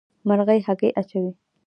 [0.27, 1.31] مرغۍ هګۍ اچوي.